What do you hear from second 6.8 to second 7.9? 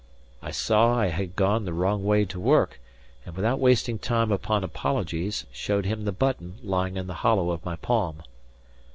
in the hollow of my